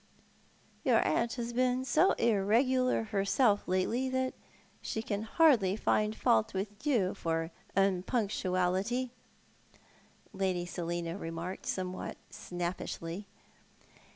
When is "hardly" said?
5.21-5.75